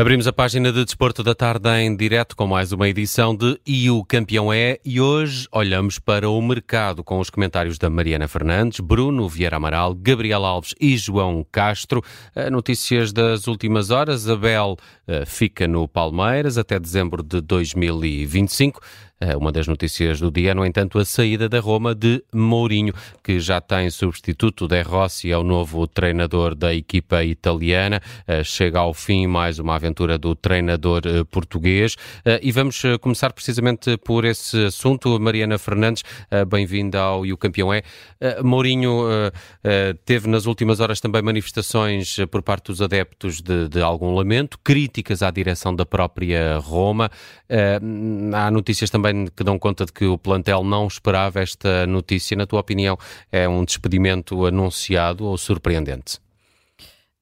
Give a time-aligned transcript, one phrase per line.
[0.00, 3.90] Abrimos a página de Desporto da Tarde em direto com mais uma edição de E
[3.90, 8.80] o Campeão é e hoje olhamos para o mercado com os comentários da Mariana Fernandes,
[8.80, 12.02] Bruno Vieira Amaral, Gabriel Alves e João Castro.
[12.50, 18.80] Notícias das últimas horas, Abel uh, fica no Palmeiras até dezembro de 2025.
[19.22, 23.38] É uma das notícias do dia, no entanto, a saída da Roma de Mourinho, que
[23.38, 28.00] já tem substituto de Rossi, é o novo treinador da equipa italiana.
[28.42, 31.96] Chega ao fim mais uma aventura do treinador é, português.
[32.42, 35.18] E vamos começar precisamente por esse assunto.
[35.18, 36.02] Mariana Fernandes,
[36.48, 37.82] bem-vinda ao E o Campeão é.
[38.42, 39.04] Mourinho
[40.04, 45.22] teve nas últimas horas também manifestações por parte dos adeptos de, de algum lamento, críticas
[45.22, 47.10] à direção da própria Roma.
[47.48, 52.36] Há notícias também que dão conta de que o plantel não esperava esta notícia.
[52.36, 52.98] Na tua opinião,
[53.30, 56.18] é um despedimento anunciado ou surpreendente?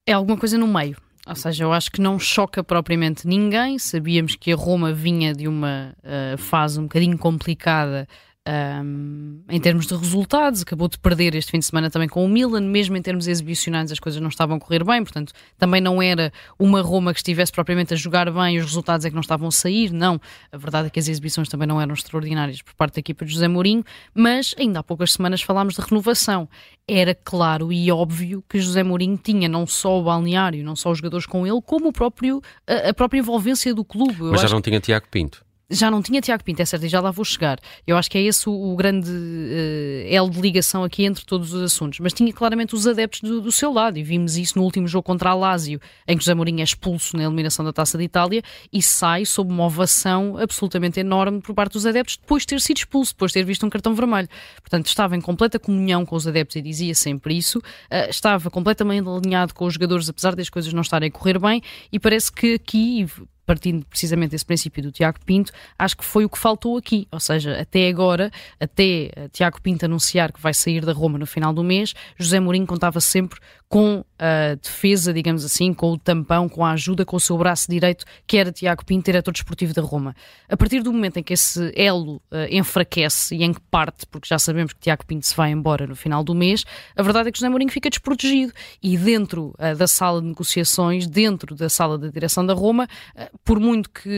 [0.07, 0.97] É alguma coisa no meio.
[1.29, 3.79] Ou seja, eu acho que não choca propriamente ninguém.
[3.79, 8.09] Sabíamos que a Roma vinha de uma uh, fase um bocadinho complicada
[8.49, 12.29] um, em termos de resultados, acabou de perder este fim de semana também com o
[12.29, 16.01] Milan, mesmo em termos exibicionais as coisas não estavam a correr bem, portanto também não
[16.01, 19.21] era uma Roma que estivesse propriamente a jogar bem e os resultados é que não
[19.21, 20.19] estavam a sair, não.
[20.51, 23.33] A verdade é que as exibições também não eram extraordinárias por parte da equipa de
[23.33, 26.49] José Mourinho, mas ainda há poucas semanas falámos de renovação.
[26.87, 30.99] Era claro e óbvio que José Mourinho tinha não só o balneário, não só os
[30.99, 34.23] jogadores com ele, como o próprio, a, a própria envolvência do clube.
[34.23, 37.01] Mas já não tinha Tiago Pinto já não tinha Tiago Pinto, é certo, e já
[37.01, 37.59] lá vou chegar.
[37.87, 41.53] Eu acho que é esse o, o grande uh, elo de ligação aqui entre todos
[41.53, 42.01] os assuntos.
[42.01, 45.03] Mas tinha claramente os adeptos do, do, seu lado, e vimos isso no último jogo
[45.03, 48.43] contra a Lazio, em que José Mourinho é expulso na eliminação da Taça de Itália
[48.73, 52.79] e sai sob uma ovação absolutamente enorme por parte dos adeptos, depois de ter sido
[52.79, 54.29] expulso, depois de ter visto um cartão vermelho.
[54.63, 59.07] Portanto, estava em completa comunhão com os adeptos e dizia sempre isso, uh, estava completamente
[59.07, 62.55] alinhado com os jogadores, apesar das coisas não estarem a correr bem, e parece que
[62.55, 63.07] aqui
[63.49, 67.09] partindo precisamente desse princípio do Tiago Pinto, acho que foi o que faltou aqui.
[67.11, 71.51] Ou seja, até agora, até Tiago Pinto anunciar que vai sair da Roma no final
[71.55, 76.65] do mês, José Mourinho contava sempre com a defesa, digamos assim, com o tampão, com
[76.65, 80.17] a ajuda, com o seu braço direito, que era Tiago Pinto, diretor desportivo da Roma.
[80.49, 84.27] A partir do momento em que esse elo uh, enfraquece e em que parte, porque
[84.27, 86.65] já sabemos que Tiago Pinto se vai embora no final do mês,
[86.97, 88.53] a verdade é que José Mourinho fica desprotegido.
[88.83, 93.39] E dentro uh, da sala de negociações, dentro da sala da direção da Roma, uh,
[93.45, 94.09] por muito que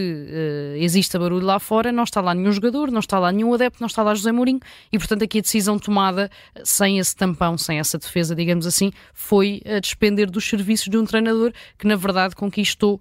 [0.76, 3.86] exista barulho lá fora, não está lá nenhum jogador, não está lá nenhum adepto, não
[3.86, 4.60] está lá José Mourinho,
[4.92, 6.30] e portanto aqui a decisão tomada
[6.64, 10.98] sem esse tampão, sem essa defesa, digamos assim, foi foi a despender dos serviços de
[10.98, 13.00] um treinador que, na verdade, conquistou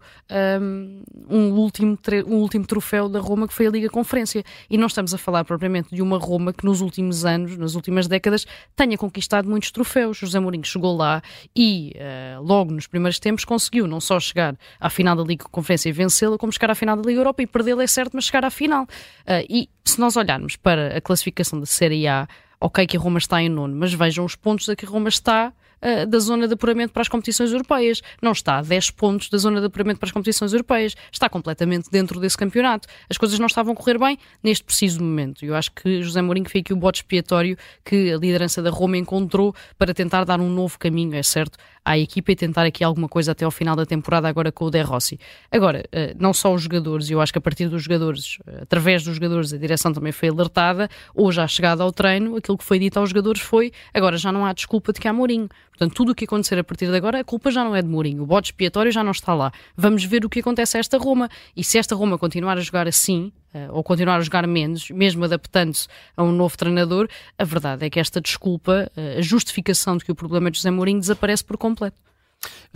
[0.62, 4.42] um, um, último, um último troféu da Roma, que foi a Liga Conferência.
[4.70, 8.08] E não estamos a falar propriamente de uma Roma que, nos últimos anos, nas últimas
[8.08, 10.16] décadas, tenha conquistado muitos troféus.
[10.16, 11.22] José Mourinho chegou lá
[11.54, 15.90] e, uh, logo nos primeiros tempos, conseguiu não só chegar à final da Liga Conferência
[15.90, 18.46] e vencê-la, como chegar à final da Liga Europa e perdê-la é certo, mas chegar
[18.46, 18.84] à final.
[18.84, 22.30] Uh, e se nós olharmos para a classificação da Série A,
[22.62, 25.10] ok que a Roma está em nono, mas vejam os pontos a que a Roma
[25.10, 25.52] está
[25.82, 28.02] uh, da zona de apuramento para as competições europeias.
[28.22, 30.96] Não está a 10 pontos da zona de apuramento para as competições europeias.
[31.12, 32.88] Está completamente dentro desse campeonato.
[33.10, 35.44] As coisas não estavam a correr bem neste preciso momento.
[35.44, 38.98] Eu acho que José Mourinho foi aqui o bote expiatório que a liderança da Roma
[38.98, 43.08] encontrou para tentar dar um novo caminho, é certo, à equipa e tentar aqui alguma
[43.08, 45.20] coisa até ao final da temporada agora com o De Rossi.
[45.52, 49.04] Agora, uh, não só os jogadores, eu acho que a partir dos jogadores, uh, através
[49.04, 52.80] dos jogadores, a direção também foi alertada, hoje à chegada ao treino, aquilo que foi
[52.80, 55.50] dito aos jogadores foi agora já não há desculpa de que há Mourinho.
[55.80, 57.88] Portanto, tudo o que acontecer a partir de agora, a culpa já não é de
[57.88, 58.24] Mourinho.
[58.24, 59.50] O bode expiatório já não está lá.
[59.78, 61.30] Vamos ver o que acontece a esta Roma.
[61.56, 65.24] E se esta Roma continuar a jogar assim, uh, ou continuar a jogar menos, mesmo
[65.24, 67.08] adaptando-se a um novo treinador,
[67.38, 70.58] a verdade é que esta desculpa, uh, a justificação de que o problema é de
[70.58, 71.96] José Mourinho desaparece por completo.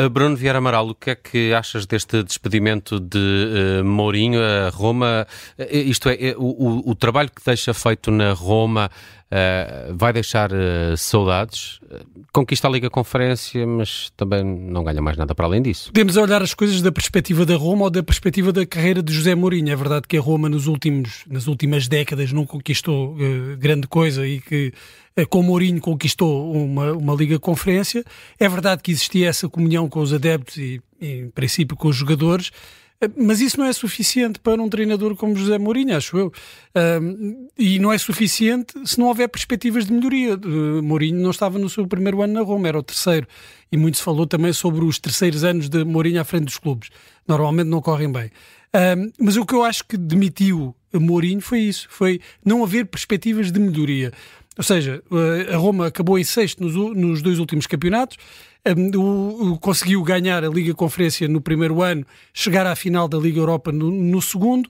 [0.02, 4.70] Uh, Bruno Vieira Amaral, o que é que achas deste despedimento de uh, Mourinho a
[4.70, 5.28] Roma?
[5.70, 8.90] Isto é, o, o, trabalho que deixa feito na Roma
[9.34, 11.80] uh, vai deixar uh, saudades.
[12.32, 15.88] Conquista a Liga Conferência, mas também não ganha mais nada para além disso.
[15.88, 19.36] Podemos olhar as coisas da perspectiva da Roma ou da perspectiva da carreira de José
[19.36, 19.72] Mourinho.
[19.72, 24.28] É verdade que a Roma nos últimos, nas últimas décadas não conquistou uh, grande coisa
[24.28, 24.72] e que
[25.30, 28.04] com Mourinho conquistou uma, uma Liga Conferência.
[28.40, 32.52] É verdade que existia essa comunhão com os adeptos e, em princípio, com os jogadores.
[33.18, 36.34] Mas isso não é suficiente para um treinador como José Mourinho, acho eu.
[37.58, 40.36] e não é suficiente se não houver perspectivas de melhoria.
[40.36, 43.28] Uh, Mourinho não estava no seu primeiro ano na Roma, era o terceiro.
[43.72, 46.90] E muito se falou também sobre os terceiros anos de Mourinho à frente dos clubes.
[47.28, 48.32] Normalmente não correm bem.
[49.20, 53.60] mas o que eu acho que demitiu Mourinho foi isso: foi não haver perspectivas de
[53.60, 54.14] melhoria.
[54.58, 58.18] Ou seja, uh, a Roma acabou em sexto nos dois últimos campeonatos,
[58.66, 63.18] um, o, o, conseguiu ganhar a Liga Conferência no primeiro ano, chegar à final da
[63.18, 64.70] Liga Europa no, no segundo.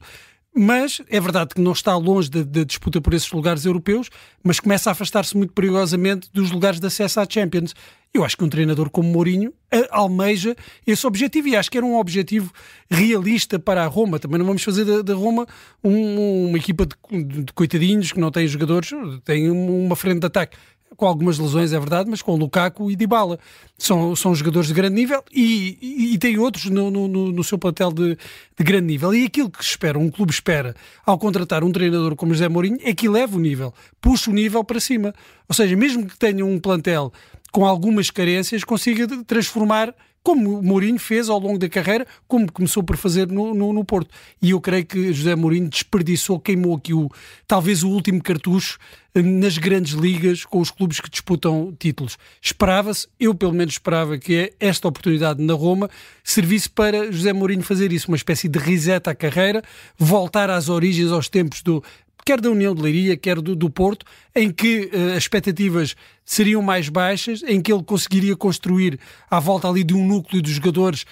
[0.56, 4.10] Mas é verdade que não está longe da, disputa por esses lugares europeus,
[4.44, 7.74] mas começa a afastar-se muito perigosamente dos lugares de acesso à Champions.
[8.14, 9.52] Eu acho que um treinador como Mourinho
[9.90, 10.56] almeja
[10.86, 12.54] esse objetivo e acho que era um objetivo
[12.88, 14.20] realista para a Roma.
[14.20, 15.48] Também não vamos fazer da, da Roma
[15.84, 18.92] um, uma equipa de, de, coitadinhos que não tem jogadores,
[19.26, 20.56] tem uma frente de ataque
[20.96, 23.40] com algumas lesões, é verdade, mas com Lukaku e Dybala.
[23.78, 27.58] São, são jogadores de grande nível e, e, e tem outros no, no, no, seu
[27.58, 28.18] plantel de,
[28.58, 29.14] de grande nível.
[29.14, 30.76] E aquilo que espera, um clube espera,
[31.06, 34.64] ao contratar um treinador como José Mourinho, é que eleve o nível, puxe o nível
[34.64, 35.14] para cima.
[35.50, 37.12] Ou seja, mesmo que tenha um plantel
[37.52, 42.96] com algumas carências, consiga transformar como Mourinho fez ao longo da carreira, como começou por
[42.96, 44.10] fazer no, no, no, Porto.
[44.42, 47.10] E eu creio que José Mourinho desperdiçou, queimou aqui o,
[47.46, 48.80] talvez o último cartucho
[49.14, 52.18] eh, nas grandes ligas com os clubes que disputam títulos.
[52.42, 55.90] Esperava-se, eu pelo menos esperava que esta oportunidade na Roma
[56.24, 59.62] servisse para José Mourinho fazer isso, uma espécie de reset à carreira,
[59.98, 61.84] voltar às origens, aos tempos do
[62.26, 64.06] quer da União de Leiria, quer do, do Porto,
[64.36, 65.96] em que uh, as expectativas
[66.26, 69.00] seriam mais baixas, em que ele conseguiria construir
[69.30, 71.06] à volta ali de um núcleo de jogadores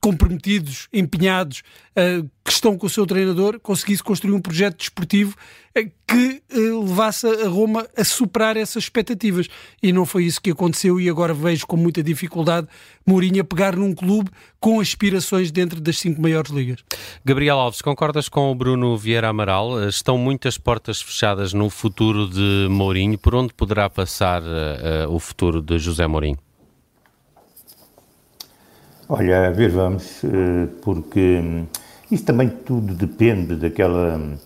[0.00, 5.36] comprometidos, empenhados, uh, que estão com o seu treinador, conseguisse construir um projeto desportivo
[5.76, 9.46] uh, que uh, levasse a Roma a superar essas expectativas.
[9.82, 12.66] E não foi isso que aconteceu e agora vejo com muita dificuldade
[13.06, 16.82] Mourinho a pegar num clube com aspirações dentro das cinco maiores ligas.
[17.24, 19.86] Gabriel Alves, concordas com o Bruno Vieira Amaral?
[19.88, 23.18] Estão muitas portas fechadas no futuro de Mourinho.
[23.18, 24.42] Por onde poderá passar
[25.08, 26.38] o futuro de José Mourinho?
[29.12, 31.66] Olha, ver, vamos, eh, porque hum,
[32.12, 34.38] isso também tudo depende daquela,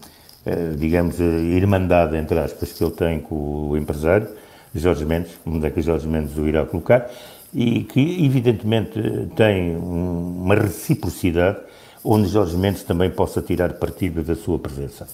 [0.46, 4.26] eh, digamos, eh, irmandade, entre aspas, que ele tem com o empresário,
[4.74, 7.10] Jorge Mendes, onde é que Jorge Mendes o irá colocar,
[7.52, 8.98] e que, evidentemente,
[9.36, 11.58] tem uma reciprocidade
[12.02, 15.06] onde Jorge Mendes também possa tirar partido da sua presença.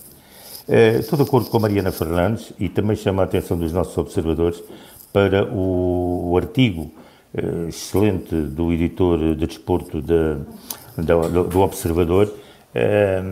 [0.68, 4.62] Estou de acordo com a Mariana Fernandes e também chamo a atenção dos nossos observadores
[5.12, 6.92] para o, o artigo
[7.68, 10.36] excelente do editor de desporto de,
[10.96, 12.32] de, do Observador,
[12.74, 13.22] eh,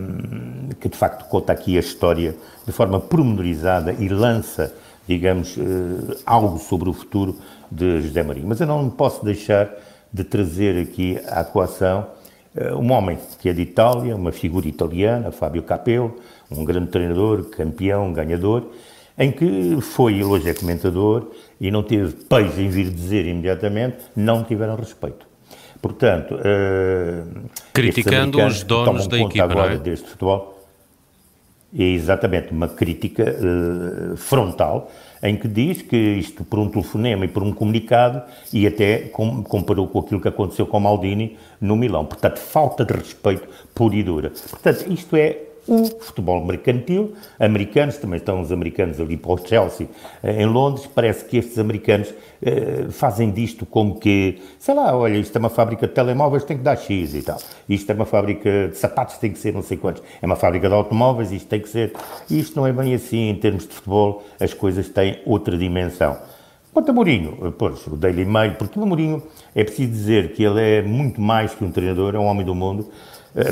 [0.79, 2.35] que de facto conta aqui a história
[2.65, 4.73] de forma pormenorizada e lança,
[5.07, 7.35] digamos, eh, algo sobre o futuro
[7.69, 8.47] de José Marinho.
[8.47, 9.69] Mas eu não posso deixar
[10.11, 12.07] de trazer aqui à equação
[12.75, 16.15] um homem que é de Itália, uma figura italiana, Fábio Capello,
[16.49, 18.65] um grande treinador, campeão, ganhador,
[19.19, 21.27] em que foi, ele hoje é comentador,
[21.59, 25.27] e não teve peixe em vir dizer imediatamente, não tiveram respeito.
[25.81, 29.77] Portanto, uh, criticando os donos da equipa agora é?
[29.77, 30.55] deste futebol.
[31.77, 34.89] É exatamente uma crítica uh, frontal
[35.21, 39.43] em que diz que isto por um telefonema e por um comunicado e até com,
[39.43, 42.05] comparou com aquilo que aconteceu com Maldini no Milão.
[42.05, 44.31] Portanto, falta de respeito pura e dura.
[44.49, 47.13] Portanto, isto é o futebol mercantil.
[47.39, 49.87] Americanos, também estão os americanos ali para o Chelsea,
[50.23, 50.89] eh, em Londres.
[50.93, 52.11] Parece que estes americanos
[52.41, 56.57] eh, fazem disto como que, sei lá, olha, isto é uma fábrica de telemóveis, tem
[56.57, 57.37] que dar X e tal.
[57.69, 60.01] Isto é uma fábrica de sapatos, tem que ser não sei quantos.
[60.21, 61.93] É uma fábrica de automóveis, isto tem que ser.
[62.29, 66.17] Isto não é bem assim em termos de futebol, as coisas têm outra dimensão.
[66.73, 69.21] Quanto a Mourinho, eh, pois, o Daily Mail, porque o Mourinho
[69.53, 72.55] é preciso dizer que ele é muito mais que um treinador, é um homem do
[72.55, 72.89] mundo.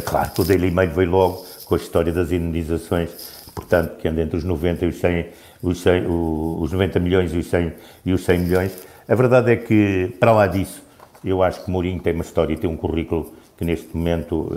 [0.05, 3.09] Claro que o Daily Mail veio logo com a história das indenizações,
[3.53, 5.25] portanto, que anda entre os 90 e os 100,
[5.61, 7.73] os, 100, os 90 milhões e os, 100,
[8.05, 8.77] e os 100 milhões.
[9.07, 10.81] A verdade é que, para lá disso,
[11.23, 14.51] eu acho que Mourinho tem uma história e tem um currículo que neste momento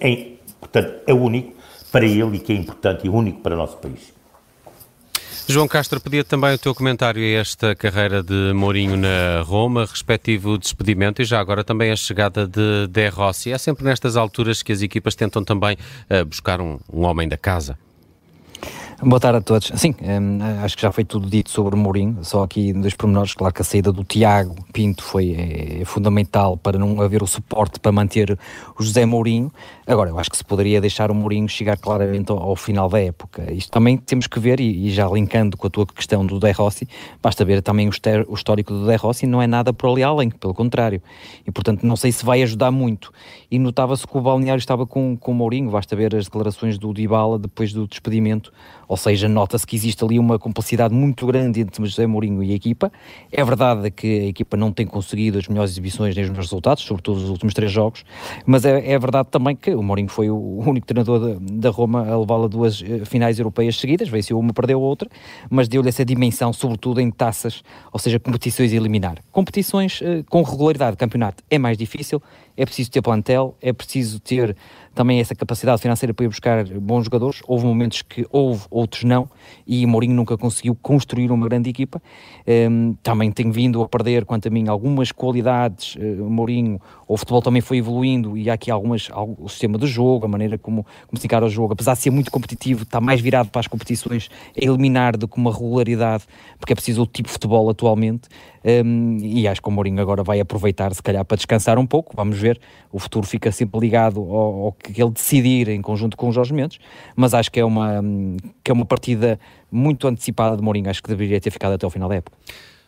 [0.00, 1.54] é, portanto, é único
[1.90, 4.17] para ele e que é importante e único para o nosso país.
[5.50, 10.58] João Castro, pedia também o teu comentário a esta carreira de Mourinho na Roma, respectivo
[10.58, 13.50] despedimento e já agora também a chegada de De Rossi.
[13.50, 15.78] É sempre nestas alturas que as equipas tentam também
[16.10, 17.78] uh, buscar um, um homem da casa.
[19.00, 19.70] Boa tarde a todos.
[19.76, 23.32] Sim, hum, acho que já foi tudo dito sobre o Mourinho, só aqui dois pormenores.
[23.32, 27.26] Claro que a saída do Tiago Pinto foi é, é fundamental para não haver o
[27.26, 28.36] suporte para manter
[28.76, 29.52] o José Mourinho.
[29.86, 33.00] Agora, eu acho que se poderia deixar o Mourinho chegar claramente ao, ao final da
[33.00, 33.52] época.
[33.52, 36.50] Isto também temos que ver, e, e, já linkando com a tua questão do De
[36.50, 36.88] Rossi,
[37.22, 40.02] basta ver também o, ester, o histórico do De Rossi, não é nada por ali
[40.02, 41.00] além, pelo contrário.
[41.46, 43.12] E portanto, não sei se vai ajudar muito.
[43.48, 46.92] E notava-se que o balneário estava com, com o Mourinho, basta ver as declarações do
[46.92, 48.52] Dybala depois do despedimento
[48.88, 52.54] ou seja, nota-se que existe ali uma complicidade muito grande entre José Mourinho e a
[52.54, 52.90] equipa.
[53.30, 56.82] É verdade que a equipa não tem conseguido as melhores exibições nem os melhores resultados,
[56.82, 58.04] sobretudo os últimos três jogos,
[58.46, 62.08] mas é, é verdade também que o Mourinho foi o único treinador da, da Roma
[62.08, 65.08] a levá-la a duas eh, finais europeias seguidas, venceu uma, perdeu outra,
[65.50, 69.18] mas deu-lhe essa dimensão, sobretudo em taças, ou seja, competições a eliminar.
[69.30, 72.22] Competições eh, com regularidade, campeonato é mais difícil,
[72.56, 74.56] é preciso ter plantel, é preciso ter
[74.98, 77.40] também essa capacidade financeira para ir buscar bons jogadores.
[77.46, 79.30] Houve momentos que houve, outros não,
[79.64, 82.02] e Mourinho nunca conseguiu construir uma grande equipa.
[82.68, 85.94] Um, também tem vindo a perder, quanto a mim, algumas qualidades.
[85.94, 90.26] Uh, Mourinho, o futebol também foi evoluindo e há aqui algumas, o sistema de jogo,
[90.26, 93.20] a maneira como, como se encara o jogo, apesar de ser muito competitivo, está mais
[93.20, 94.28] virado para as competições
[94.60, 96.24] a eliminar do que uma regularidade,
[96.58, 98.28] porque é preciso o tipo de futebol atualmente.
[98.64, 102.14] Um, e acho que o Mourinho agora vai aproveitar, se calhar, para descansar um pouco.
[102.16, 102.60] Vamos ver,
[102.92, 106.52] o futuro fica sempre ligado ao, ao que ele decidir em conjunto com os Jorge
[106.52, 106.78] Mendes,
[107.16, 108.02] mas acho que é uma,
[108.62, 109.38] que é uma partida
[109.70, 112.36] muito antecipada de Mourinho, acho que deveria ter ficado até ao final da época.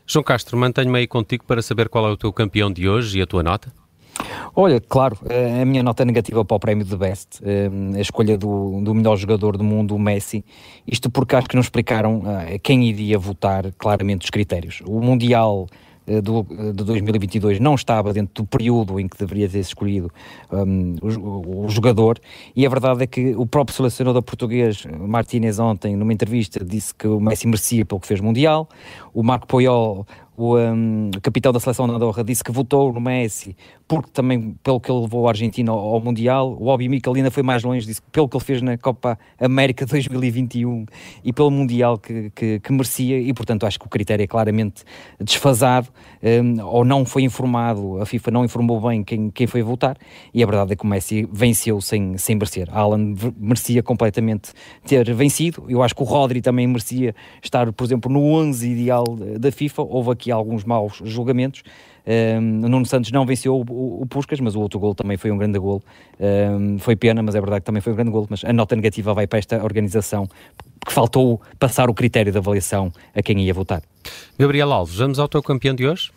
[0.07, 3.23] João Castro, mantenho-me aí contigo para saber qual é o teu campeão de hoje e
[3.23, 3.73] a tua nota.
[4.55, 5.17] Olha, claro,
[5.61, 7.41] a minha nota negativa para o prémio de Best,
[7.97, 10.45] a escolha do, do melhor jogador do mundo, o Messi,
[10.87, 14.83] isto porque acho que não explicaram ah, quem iria votar claramente os critérios.
[14.85, 15.75] O Mundial eh,
[16.23, 20.11] do, eh, de 2022 não estava dentro do período em que deveria ter escolhido
[20.51, 22.19] um, o, o, jogador,
[22.57, 27.07] e a verdade é que o próprio selecionador português, Martínez, ontem, numa entrevista, disse que
[27.07, 28.67] o Messi merecia pelo que fez Mundial,
[29.13, 30.07] o Marco Poiol
[30.41, 33.55] o, um, capitão da seleção da Andorra disse que votou no Messi
[33.91, 36.57] porque também pelo que ele levou a Argentina ao, ao Mundial.
[36.61, 39.19] O Obi Mikel ainda foi mais longe, disse que pelo que ele fez na Copa
[39.37, 40.87] América 2021
[41.25, 44.85] e pelo Mundial que, que, que merecia, e portanto acho que o critério é claramente
[45.21, 45.89] desfasado
[46.23, 49.97] um, ou não foi informado, a FIFA não informou bem quem, quem foi votar,
[50.33, 52.69] e a verdade é que o Messi venceu sem, sem merecer.
[52.71, 54.53] Alan merecia completamente
[54.87, 59.05] ter vencido, eu acho que o Rodri também merecia estar, por exemplo, no 11 ideal
[59.37, 59.83] da FIFA.
[59.83, 61.65] Houve aqui alguns maus julgamentos.
[62.07, 65.37] Um, Nuno Santos não venceu o, o, Puscas, mas o outro gol também foi um
[65.37, 65.83] grande gol.
[66.19, 68.27] Um, foi pena, mas é verdade que também foi um grande gol.
[68.29, 70.27] Mas a nota negativa vai para esta organização,
[70.87, 73.83] que faltou passar o critério de avaliação a quem ia votar.
[74.39, 76.11] Gabriel Alves, vamos ao teu campeão de hoje?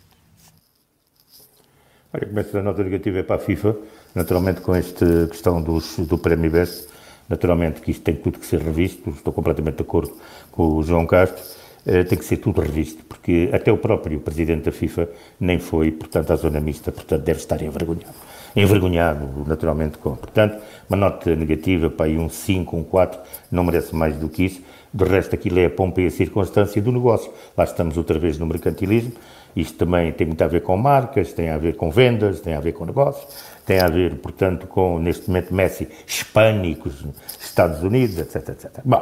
[2.12, 3.76] Olha, começo a nota negativa é para a FIFA,
[4.14, 6.86] naturalmente com esta questão dos, do Prémio Best,
[7.28, 10.12] naturalmente que isto tem tudo que ser revisto, estou completamente de acordo
[10.52, 11.42] com o João Castro,
[11.84, 16.32] tem que ser tudo revisto, porque até o próprio presidente da FIFA nem foi, portanto,
[16.32, 18.14] à zona mista, portanto, deve estar envergonhado.
[18.56, 20.14] Envergonhado, naturalmente, com.
[20.14, 24.44] Portanto, uma nota negativa, para aí um 5, um 4, não merece mais do que
[24.44, 24.62] isso.
[24.92, 27.32] De resto, aquilo é a pompa e a circunstância do negócio.
[27.56, 29.12] Lá estamos outra vez no mercantilismo.
[29.56, 32.60] Isto também tem muito a ver com marcas, tem a ver com vendas, tem a
[32.60, 33.26] ver com negócios,
[33.64, 37.04] tem a ver, portanto, com, neste momento, Messi hispânicos,
[37.40, 38.80] Estados Unidos, etc, etc.
[38.84, 39.00] Bom,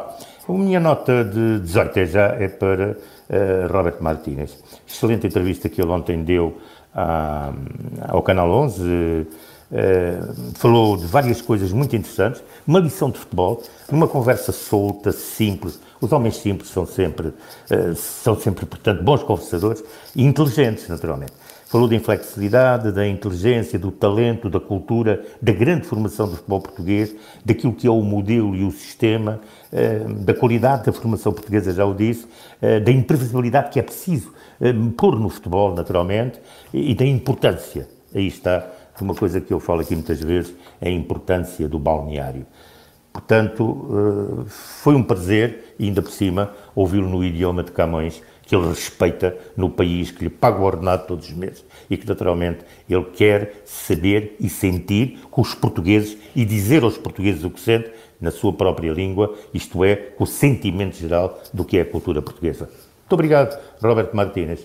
[0.49, 4.57] a minha nota de 18 é já é para uh, Robert Martínez.
[4.87, 6.59] Excelente entrevista que ele ontem deu
[6.95, 7.53] à,
[8.09, 8.83] ao Canal 11.
[8.83, 9.27] Uh,
[9.73, 12.43] uh, falou de várias coisas muito interessantes.
[12.67, 15.81] Uma lição de futebol, numa conversa solta, simples.
[16.01, 19.83] Os homens simples são sempre, uh, são sempre portanto, bons conversadores
[20.15, 21.33] e inteligentes, naturalmente.
[21.73, 27.17] Falou da inflexibilidade, da inteligência, do talento, da cultura, da grande formação do futebol português,
[27.43, 29.41] daquilo que é o modelo e o sistema,
[29.73, 32.27] eh, da qualidade da formação portuguesa, já o disse,
[32.61, 36.39] eh, da imprevisibilidade que é preciso eh, pôr no futebol, naturalmente,
[36.75, 40.93] e da importância, aí está, uma coisa que eu falo aqui muitas vezes, é a
[40.93, 42.45] importância do balneário.
[43.15, 49.37] Portanto, foi um prazer, ainda por cima, ouvi-lo no idioma de Camões, que ele respeita
[49.57, 53.63] no país, que lhe paga o ordenado todos os meses e que, naturalmente, ele quer
[53.65, 58.53] saber e sentir com os portugueses e dizer aos portugueses o que sente na sua
[58.53, 62.71] própria língua, isto é, com o sentimento geral do que é a cultura portuguesa.
[63.01, 64.61] Muito obrigado, Roberto Martínez.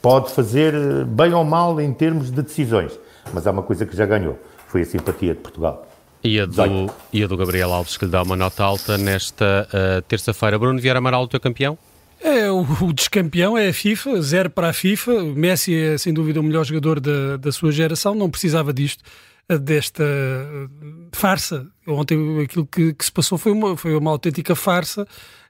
[0.00, 2.98] Pode fazer eh, bem ou mal em termos de decisões,
[3.32, 5.86] mas há uma coisa que já ganhou, foi a simpatia de Portugal.
[6.24, 9.68] E a do, e a do Gabriel Alves, que lhe dá uma nota alta nesta
[9.68, 10.58] uh, terça-feira.
[10.58, 11.76] Bruno Vieira Amaral, o teu campeão?
[12.22, 15.24] É, o, o descampeão é a FIFA, zero para a FIFA.
[15.34, 19.02] Messi é sem dúvida o melhor jogador da, da sua geração, não precisava disto,
[19.48, 20.68] eh, desta eh,
[21.12, 21.66] farsa.
[21.86, 25.02] Ontem aquilo que, que se passou foi uma, foi uma autêntica farsa.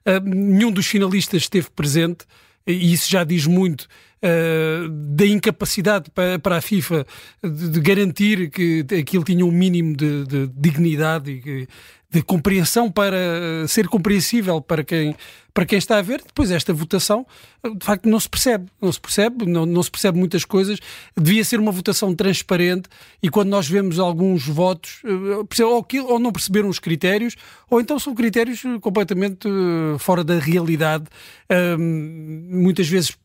[0.05, 2.25] Uh, nenhum dos finalistas esteve presente,
[2.67, 7.05] e isso já diz muito uh, da incapacidade para, para a FIFA
[7.41, 11.67] de, de, garantir que aquilo tinha um mínimo de, de dignidade e que
[12.13, 15.15] de compreensão para eh, ser compreensível para quem,
[15.51, 16.21] para quem está a ver.
[16.23, 17.25] Depois, esta votação,
[17.63, 18.67] de facto, não se percebe.
[18.79, 20.77] Não se percebe, não, não se percebe muitas coisas.
[21.17, 22.87] Devia ser uma votação transparente
[23.21, 27.35] e quando nós vemos alguns votos, eh, ou, ou não perceberam os critérios,
[27.67, 31.05] ou então são critérios completamente eh, fora da realidade.
[31.79, 33.17] muitas vezes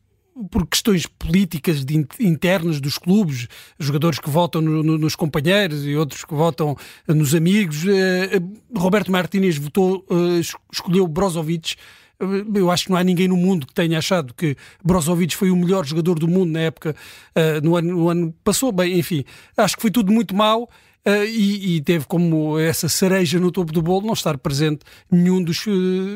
[0.51, 3.47] por questões políticas de, internas dos clubes,
[3.79, 6.77] jogadores que votam no, no, nos companheiros e outros que votam
[7.07, 7.83] nos amigos.
[7.83, 10.05] Uh, Roberto Martínez votou,
[10.71, 11.75] escolheu Brozovic.
[12.53, 15.55] Eu acho que não há ninguém no mundo que tenha achado que Brozovic foi o
[15.55, 16.93] melhor jogador do mundo na época,
[17.63, 18.73] no ano, no ano passou.
[18.73, 19.23] Bem, enfim,
[19.55, 20.69] acho que foi tudo muito mal.
[21.07, 25.41] Uh, e, e, teve como essa cereja no topo do bolo não estar presente nenhum
[25.41, 25.71] dos uh,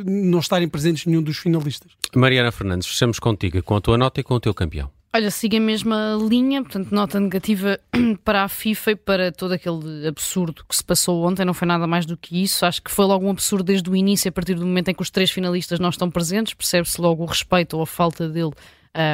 [0.06, 1.94] não estarem presentes nenhum dos finalistas.
[2.14, 4.92] Mariana Fernandes, fechamos contigo com a tua nota e com o teu campeão.
[5.16, 7.80] Olha, siga a mesma linha, portanto, nota negativa
[8.26, 11.86] para a FIFA e para todo aquele absurdo que se passou ontem, não foi nada
[11.86, 12.66] mais do que isso.
[12.66, 15.04] Acho que foi logo um absurdo desde o início, a partir do momento em que
[15.04, 18.54] os três finalistas não estão presentes, percebe-se logo o respeito ou a falta dele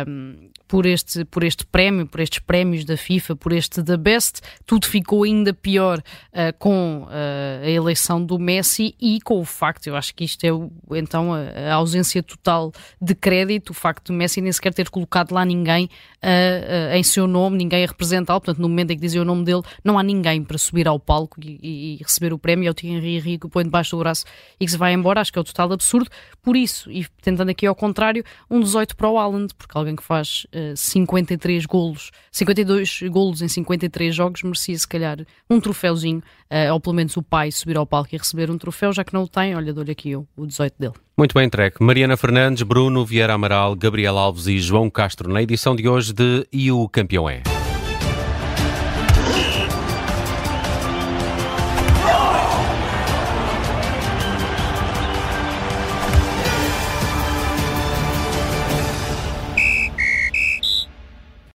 [0.07, 4.41] um, por, este, por este prémio, por estes prémios da FIFA, por este The Best.
[4.65, 9.87] Tudo ficou ainda pior uh, com uh, a eleição do Messi e com o facto,
[9.87, 10.49] eu acho que isto é
[10.97, 12.71] então a, a, ausência total
[13.01, 15.89] de crédito, o facto do Messi nem sequer ter colocado lá ninguém
[16.23, 18.41] uh, em seu nome, ninguém a representá-lo.
[18.41, 20.99] Portanto, no momento em que dizia o nome dele, não há ninguém para subir ao
[20.99, 22.67] palco e, e receber o prémio.
[22.67, 24.25] É o Thierry Henry que põe debaixo do braço
[24.59, 25.21] e que se vai embora.
[25.21, 26.09] Acho que é o total absurdo.
[26.41, 30.03] Por isso, e tentando aqui ao contrário, um 18 para o Haaland, porque alguém que
[30.03, 35.17] faz uh, 53 golos, 52 golos em 53 jogos, merecia se calhar
[35.49, 38.91] um troféuzinho, uh, ou pelo menos o pai subir ao palco e receber um troféu,
[38.91, 40.93] já que não o tem, olha, dou-lhe aqui o, o 18 dele.
[41.17, 41.75] Muito bem entregue.
[41.81, 46.47] Mariana Fernandes, Bruno Vieira Amaral, Gabriel Alves e João Castro na edição de hoje de
[46.51, 47.58] E o Campeão é.